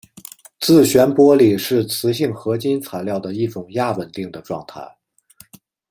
[0.59, 4.83] 自旋玻璃是磁性合金材料的一种亚稳定的状态。